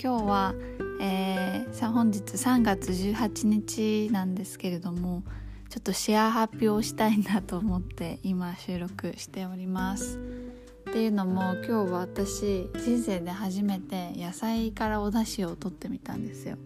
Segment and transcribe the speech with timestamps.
[0.00, 0.54] 今日は、
[1.00, 5.24] えー、さ本日3月18日なんですけれども
[5.70, 10.20] ちょっとシェア発表したいなと思って今収録しております。
[10.88, 16.58] っていうのも今日は私人生で初めて野菜からお出汁を取ってみたんですよ。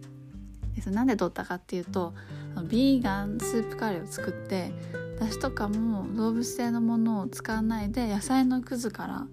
[0.75, 2.13] でなんで取ったかっていうと
[2.69, 4.71] ビーガンスープカレーを作って
[5.19, 9.27] だしとかも動物性のものを使わないで野菜のくずから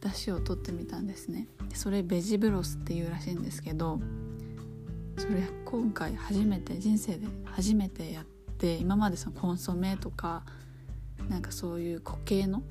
[0.00, 1.48] だしを取ってみたんですね。
[1.74, 4.00] それベジブロスっていうらしいんですけど
[5.16, 10.44] それ今回初めて人生で初めてやって今までそのコンソメとか
[11.28, 12.62] なんかそういう固形の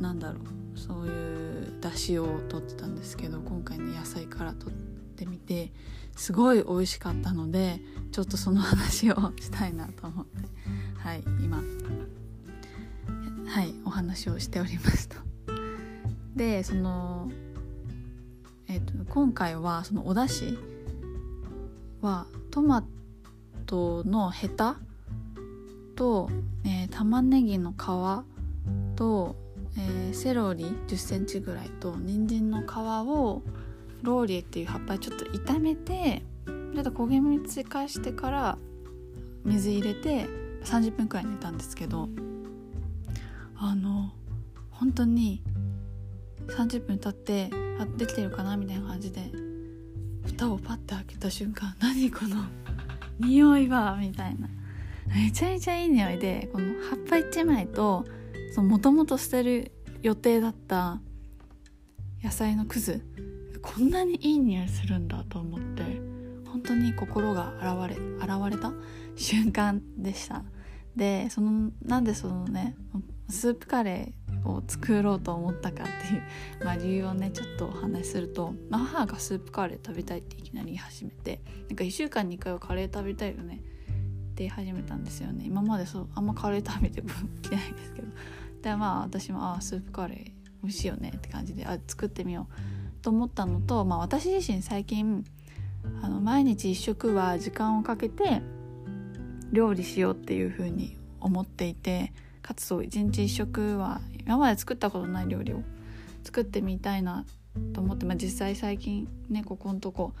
[0.00, 0.40] なんだろ
[0.74, 4.74] うそういうだしを取ってたんですけど今回ね野菜から取っ
[5.16, 5.72] てみて
[6.16, 7.80] すごい美味しかったので
[8.12, 10.48] ちょっとその話をしたいなと思って
[10.98, 11.62] はい今
[13.46, 15.25] はいお話をしておりました。
[16.36, 17.30] でその
[18.68, 20.58] えーと、今回はそのお出汁
[22.02, 22.84] はトマ
[23.64, 24.76] トのヘタ
[25.94, 26.28] と、
[26.64, 29.36] えー、玉ねぎの皮と、
[29.78, 33.42] えー、セロリ1 0センチぐらいと人参の皮を
[34.02, 38.58] ローリエっていう葉っぱちょっと炒めてちょっと焦げ目追加してから
[39.44, 40.26] 水入れて
[40.64, 42.08] 30分くらい煮たんですけど
[43.56, 44.12] あの
[44.70, 45.42] 本当に
[46.48, 49.30] 30分経ってあできてるかなみたいな感じで
[50.24, 52.44] 蓋をパッて開けた瞬間何この
[53.18, 54.48] 匂いはみたいな。
[55.08, 58.04] めちゃめちゃいい匂いでこの葉っぱ1枚と
[58.56, 59.70] もともと捨てる
[60.02, 61.00] 予定だった
[62.22, 63.02] 野菜のくず
[63.62, 65.82] こんなにいい匂いするんだと思って
[66.46, 68.72] 本当に心が現れ現れた？
[69.14, 70.42] 瞬間でした。
[70.96, 72.74] でそのなんでそのね
[73.28, 76.22] スープカレーを作ろうと思ったかっていう、
[76.64, 83.64] まあ、理由をねちょっとお話しすると、母がスープカレー食べたいっていきなり言い始めてなんか1週間に1回はカレー食べたいよねって
[84.38, 85.44] 言い始めたんですよね。
[85.46, 88.08] 今までそうあんまカレー食べてきてないんですけど。
[88.62, 95.24] でまあ私もああスープカレー美味しいよねって感じであ作ってみようと思ったのと、まあ、私自身最近
[96.02, 98.42] あの毎日1食は時間をかけて
[99.52, 105.62] 料理しようっていう風に思っていてかつそう1日1食は今まで作ったことない料理を
[106.24, 107.24] 作ってみたいな
[107.72, 110.12] と思って、まあ、実際最近ねここのとこ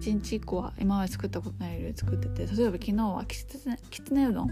[0.00, 4.48] 1日1個は今まで作ったことない料理作ってて例えば昨日はきつねきつねうどん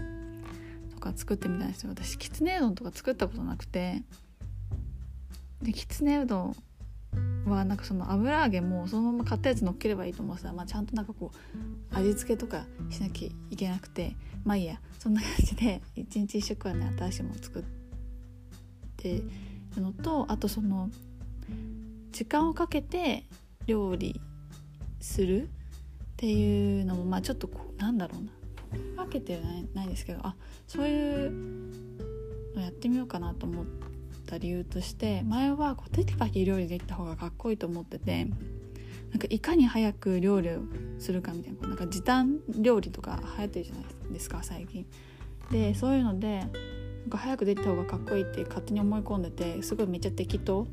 [0.93, 1.89] とか作ってみたんですよ。
[1.91, 4.01] 私きつねうどんとか作ったことなくて
[5.61, 6.55] できつねうどん
[7.45, 10.49] はなんかその油揚げもそのまま買ったやつ乗っければいいと思ってた。
[10.49, 14.15] ら、まあ、ちゃんとなんかこう味付けとかしなきゃいけなくて。
[14.43, 17.80] まあいいやそんな感じで一日一食はね新しいもの作って
[19.09, 20.89] るのとあとその
[22.11, 23.25] 時間をかけて
[23.65, 24.19] 料理
[24.99, 25.47] するっ
[26.17, 28.23] ていうのもまあちょっとこうなんだろう
[28.95, 30.35] な分けてはないないですけどあ
[30.67, 31.31] そういう
[32.55, 33.65] のやってみようかなと思っ
[34.27, 38.25] た理由として前はこうテキパキ料理できた方がかっこいいと思ってて
[39.11, 40.59] なんかいかに早く料理を
[40.99, 44.85] するかみたいななんか時短料理とか流行ってるじゃないですか最近。
[45.51, 46.45] でそういうので
[47.09, 50.67] か早くできた方がかっこいいって勝手に思い込んでてすごいめっちゃ適当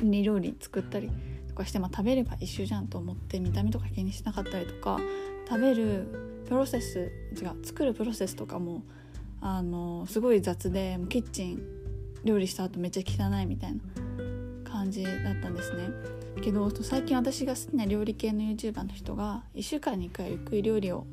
[0.00, 1.10] に料理作ったり
[1.48, 5.00] とかして、まあ、食べれば一緒じゃんと思って見た目とか気にしなかったりとか
[5.48, 7.10] 食べるプロセス
[7.40, 8.82] 違う作るプロセスとかも
[9.40, 11.62] あのすごい雑でキッチン
[12.24, 13.80] 料理した後めっちゃ汚いみたいな
[14.70, 15.88] 感じだったんですね。
[16.42, 21.06] けど最近私が好きな料理系の YouTuber の人が1週間に1回ゆっくり料理を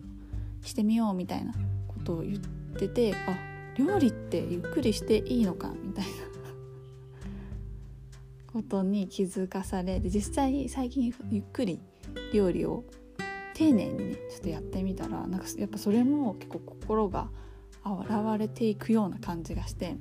[0.63, 1.53] してみようみたいな
[1.87, 2.39] ことを言っ
[2.77, 6.11] ててあ料理ってゆっくりしていいのかみたいな
[8.51, 11.79] ことに気づかされで実際最近ゆっくり
[12.33, 12.83] 料理を
[13.53, 17.29] 丁寧にねちょっとやってみたらなんかやっぱそれも結構心が
[17.83, 19.97] 洗れていくような感じがして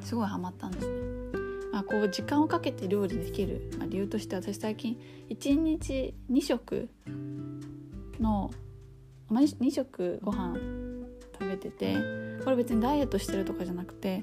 [0.00, 1.42] すごいハマったんですね。
[1.72, 5.00] まあ、こう時間をかけて料理できる、まあ、理由として私最近
[5.30, 6.90] 1日2食
[8.20, 8.50] の、
[9.30, 10.54] まあ、2食ご飯
[11.32, 11.96] 食べてて
[12.44, 14.22] これ別にダイエットしてるとかじゃなくて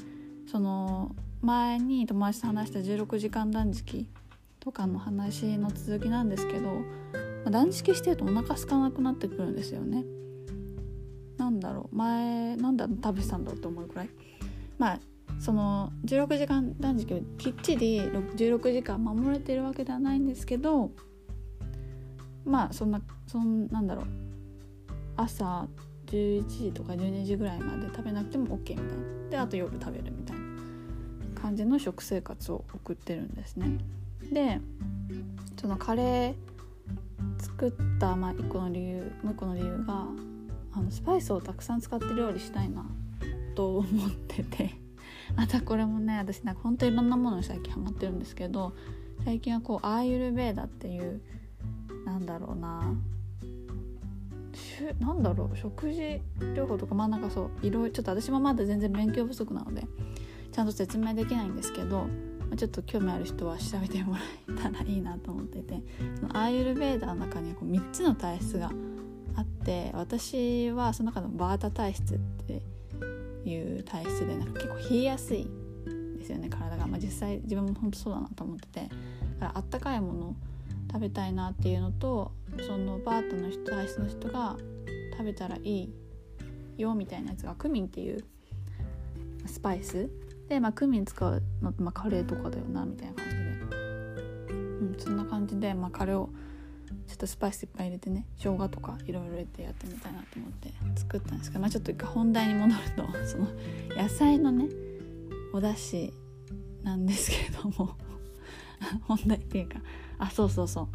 [0.50, 4.08] その前に友達と話した16時間断食
[4.60, 6.74] とかの話の続きなんですけど、ま
[7.48, 10.04] あ、断食してるとお腹空かなくなってくるんですよね。
[11.38, 14.10] なんだろう前なんだ食べてたんだろうと思うくらい
[14.78, 15.00] まあ
[15.40, 20.92] その16時間断食をきっちり16時間守れてるわけではないんですけど
[22.44, 24.06] まあそんなそんなんだろう
[25.16, 25.68] 朝
[26.10, 29.30] 11時とか12時ぐらいまで食べなくても OK みたいな。
[29.30, 33.78] であと夜食べるみたいな感じの食生活を送ってるんですね。
[34.32, 34.60] で
[35.60, 40.06] そのカレー作った、まあ、1個の理由もう1個の理由が
[40.74, 42.86] あのスパイスをたくさん使って料理したいな
[43.56, 44.76] と思ってて。
[45.36, 48.74] またこれもね私なんか本当にいろんなものに最近ハマってるんですけど
[49.24, 51.22] 最近はこうアーユルベーダっていう
[52.04, 52.96] なんだろうな
[55.00, 59.84] なんだろう食事療法とかまあなんかそういろいろちょっと私もまだ全然勉強不足なので
[60.52, 62.08] ちゃんと説明できないんですけど、ま
[62.54, 64.20] あ、ちょっと興味ある人は調べてもら
[64.50, 65.82] えたらいいなと思ってて
[66.20, 68.72] そのアーユルベーダの中にはこう3つの体質が
[69.36, 72.62] あって私はその中のバータ体質って
[73.50, 75.48] いう体質でなんか結構冷えやすい
[76.18, 78.96] ですよね体が、まあ、実際自分も本当そうだなと思っててだか
[79.40, 80.36] らあったかいものを
[80.92, 82.32] 食べたいなっていうのと
[82.66, 84.58] そのバータの人体質の人が
[85.12, 85.94] 食べたらいい
[86.78, 88.24] よみたいなやつがクミンっていう
[89.46, 90.10] スパイス。
[90.48, 93.44] で、まあ、クミン使うのって、まあ、カレーとかだよなみたいな感じで、
[94.50, 96.30] うん、そんな感じで、まあ、カレーを
[97.08, 103.48] ちょっとスパイスいっぱい入れてね生姜とかいろいろ入れてやってみたいなと思って作ったんですけど、まあ、ちょっと一回本題に戻ると その
[103.96, 104.68] 野菜のね
[105.54, 106.14] お出汁
[106.84, 107.96] なんですけれども
[109.08, 109.80] 本題っていうか
[110.20, 110.88] あそうそうそう。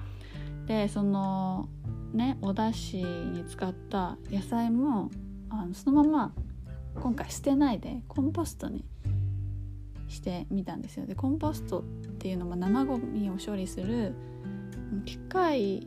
[0.67, 1.69] でその
[2.13, 5.11] ねお出汁に使った野菜も
[5.51, 6.35] あのそのまま
[7.01, 8.85] 今回捨てないでコンポストに
[10.09, 11.07] してみたんですよ。
[11.07, 11.83] でコンポストっ
[12.19, 14.15] ていうのは生ゴミを処理する
[15.05, 15.87] 機械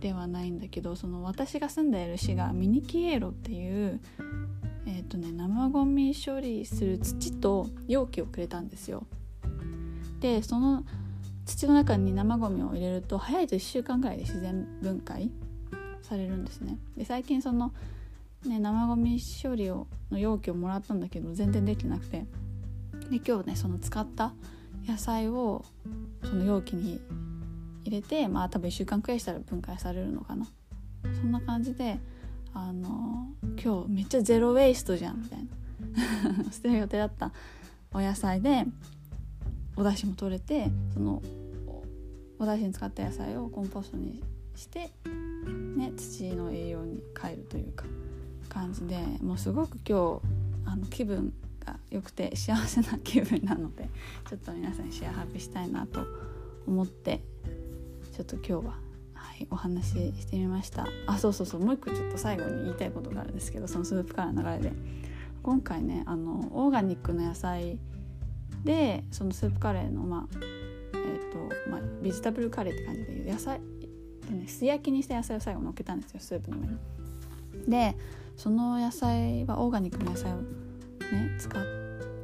[0.00, 4.00] ではないんだけどその私が住んでいる市がミニキエロっていう
[4.84, 9.06] えっ、ー、とね生ゴミ処理する土と容器をくれたんですよ。
[10.20, 10.84] でその
[11.44, 15.30] 土の中に生ゴミを入れると早いと1週間ぐらいで自然分解
[16.02, 16.78] されるんですね。
[16.96, 17.72] で最近その
[18.46, 22.26] ね生ゴミ処理をの容器をもらったんだけど全然できなくて。
[23.10, 24.32] で今日ねその使った
[24.86, 25.64] 野菜を
[26.24, 27.00] その容器に
[27.84, 30.46] 入れてまあ多分1週間くらいしたら分解されるのかな。
[31.20, 31.98] そんな感じで
[32.54, 33.28] あの
[33.62, 35.48] 今日めっちゃゼロ・ウェイストじゃんみたいな。
[36.52, 37.32] 捨てる予定だった
[37.92, 38.64] お野菜で
[39.76, 41.22] お出汁も取れてその
[42.38, 44.22] お出汁に使った野菜をコンポストに
[44.54, 44.90] して、
[45.76, 47.84] ね、土の栄養に変えるというか
[48.48, 50.20] 感じでもうすごく今日
[50.66, 51.32] あの気分
[51.64, 53.88] が良くて幸せな気分なので
[54.28, 56.04] ちょっと皆さんにシェアハッピーしたいなと
[56.66, 57.22] 思って
[58.12, 58.78] ちょっと今日は、
[59.14, 60.86] はい、お話ししてみました。
[61.06, 64.72] あそうそうそうもう一個ちょっと最後に言いたいことがあるんですけどそのスープからの流れで。
[65.42, 67.80] 今回ねあのオーガニックの野菜
[68.64, 70.36] でそのスープカレーのまあ
[70.94, 73.60] えっ、ー、とまあベジタブルカレーって感じで野菜
[74.28, 76.78] でね素焼きにした野菜を最後のっけたんですよスープの上に。
[77.68, 77.96] で
[78.36, 81.62] その野菜はオーガニックの野菜をね使っ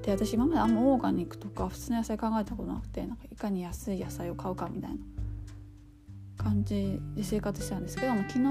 [0.02, 4.96] て私今まであんまオーガニックとか普通の野菜考えたことなくてなんかいかに安い野菜を買うかみたいな
[6.37, 8.44] 感じで生活してたんですけども昨日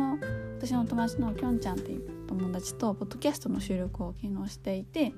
[0.59, 5.13] 私の友達のきょんちゃんっていう友達とポッドキャストの収録を昨日していて、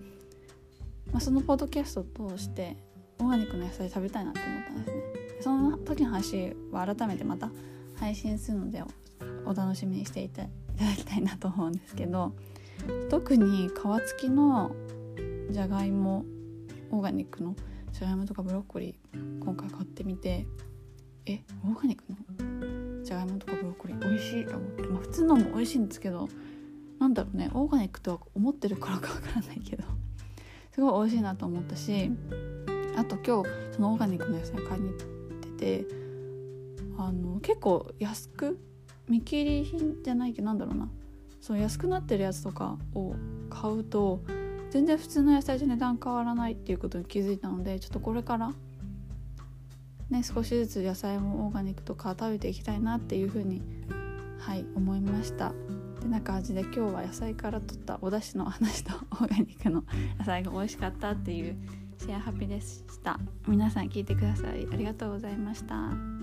[1.11, 2.77] まあ、そのポッドキャストを通して
[3.19, 5.03] オーガニックの野菜食べたいなと思ったんですね。
[5.41, 7.49] その時の話は改めてまた
[7.97, 8.83] 配信するので
[9.45, 10.49] お楽しみにしていただ
[10.97, 12.33] きたいなと思うんですけど
[13.09, 13.71] 特に皮
[14.07, 14.71] 付きの
[15.49, 16.25] じゃがいも
[16.91, 17.55] オーガニックの
[17.91, 20.45] じゃがいもとかブロッコリー今回買ってみて
[21.25, 26.27] えオーガニックのじゃがいもとかブロッコリー美味しいと思って、まあ、普通のも美味しいんですけど
[26.99, 29.83] なんだろうねオーガニックとは思ってるからかわからないけど。
[30.71, 32.11] すごい美味しいなと思ったし
[32.95, 34.99] あと今日そのオーガニックの野菜買いに行っ
[35.57, 35.85] てて
[36.97, 38.59] あの結構安く
[39.07, 40.89] 見切り品じゃないけどなんだろうな。
[41.41, 43.15] そう安くなってるやつとかを
[43.49, 44.21] 買うと
[44.71, 48.53] 全然普通の野菜と値段変わらないっていうことに気づいたのでちょっとこれから
[50.09, 53.61] ね、少しずつ野菜もオーガニックとか食べていきたいなっていうふうに
[54.39, 55.53] はい思いました。
[55.99, 59.83] てな感じで今日は野菜から取ったお出汁の話とオーガニックの
[60.17, 61.55] 野菜が美味しかったっていう
[61.99, 63.19] シェアハピでした。
[63.47, 66.18] 皆さん聞いてくださりありがとうございました